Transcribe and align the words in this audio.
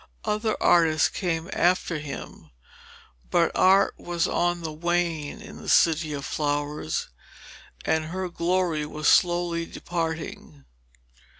Other 0.25 0.57
artists 0.59 1.09
came 1.09 1.47
after 1.53 1.99
him, 1.99 2.49
but 3.29 3.51
Art 3.53 3.93
was 3.99 4.27
on 4.27 4.61
the 4.63 4.71
wane 4.73 5.39
in 5.39 5.57
the 5.57 5.69
City 5.69 6.11
of 6.13 6.25
Flowers, 6.25 7.09
and 7.85 8.05
her 8.05 8.27
glory 8.27 8.83
was 8.87 9.07
slowly 9.07 9.67
departing. 9.67 10.65